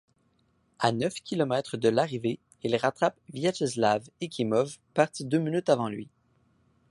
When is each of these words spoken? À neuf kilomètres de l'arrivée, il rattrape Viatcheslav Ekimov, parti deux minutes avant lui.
À 0.79 0.91
neuf 0.93 1.13
kilomètres 1.21 1.77
de 1.77 1.87
l'arrivée, 1.87 2.39
il 2.63 2.75
rattrape 2.75 3.19
Viatcheslav 3.33 4.09
Ekimov, 4.19 4.79
parti 4.95 5.25
deux 5.25 5.37
minutes 5.37 5.69
avant 5.69 5.89
lui. 5.89 6.09